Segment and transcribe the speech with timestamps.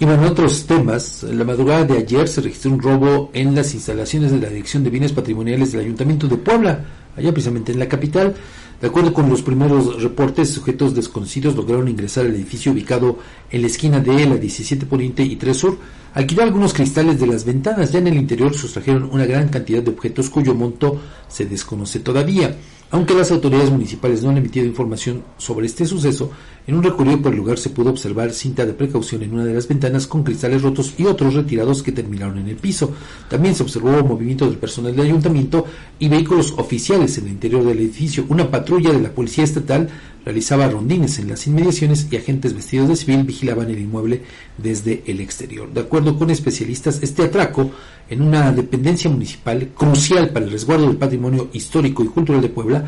[0.00, 3.74] Y bueno, en otros temas, la madrugada de ayer se registró un robo en las
[3.74, 6.84] instalaciones de la Dirección de Bienes Patrimoniales del Ayuntamiento de Puebla,
[7.16, 8.32] allá precisamente en la capital.
[8.80, 13.18] De acuerdo con los primeros reportes, sujetos desconocidos lograron ingresar al edificio ubicado
[13.50, 15.78] en la esquina de la 17 Poniente y 3 Sur,
[16.14, 17.90] alquilar algunos cristales de las ventanas.
[17.90, 22.56] Ya en el interior sustrajeron una gran cantidad de objetos cuyo monto se desconoce todavía.
[22.90, 26.30] Aunque las autoridades municipales no han emitido información sobre este suceso,
[26.68, 29.54] en un recorrido por el lugar se pudo observar cinta de precaución en una de
[29.54, 32.92] las ventanas con cristales rotos y otros retirados que terminaron en el piso.
[33.30, 35.64] También se observó movimiento del personal del ayuntamiento
[35.98, 38.26] y vehículos oficiales en el interior del edificio.
[38.28, 39.88] Una patrulla de la Policía Estatal
[40.26, 44.24] realizaba rondines en las inmediaciones y agentes vestidos de civil vigilaban el inmueble
[44.58, 45.72] desde el exterior.
[45.72, 47.70] De acuerdo con especialistas, este atraco
[48.10, 52.84] en una dependencia municipal crucial para el resguardo del patrimonio histórico y cultural de Puebla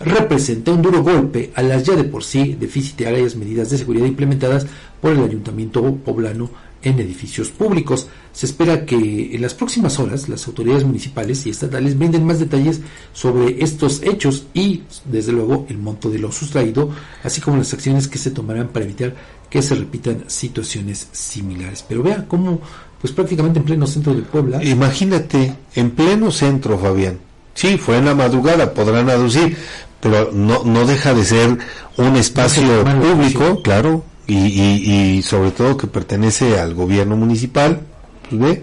[0.00, 4.66] representa un duro golpe a las ya de por sí deficitarias medidas de seguridad implementadas
[5.00, 6.50] por el ayuntamiento poblano
[6.82, 8.08] en edificios públicos.
[8.32, 12.80] Se espera que en las próximas horas las autoridades municipales y estatales brinden más detalles
[13.12, 16.90] sobre estos hechos y, desde luego, el monto de lo sustraído,
[17.22, 19.14] así como las acciones que se tomarán para evitar
[19.48, 21.84] que se repitan situaciones similares.
[21.88, 22.60] Pero vea cómo,
[23.00, 24.62] pues prácticamente en pleno centro de Puebla.
[24.62, 27.18] Imagínate, en pleno centro, Fabián.
[27.54, 29.56] Sí, fue en la madrugada, podrán aducir,
[30.00, 31.58] pero no, no deja de ser
[31.96, 37.80] un espacio público, claro, y, y, sobre todo que pertenece al gobierno municipal.
[38.28, 38.62] Pues ve,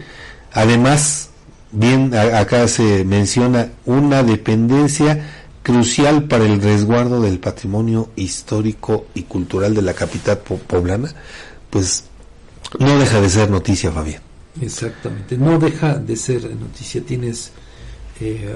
[0.51, 1.29] además,
[1.71, 5.25] bien acá se menciona una dependencia
[5.63, 11.13] crucial para el resguardo del patrimonio histórico y cultural de la capital poblana,
[11.69, 12.05] pues
[12.79, 14.21] no deja de ser noticia, Fabián.
[14.59, 17.01] Exactamente, no deja de ser noticia.
[17.01, 17.51] Tienes
[18.19, 18.53] eh,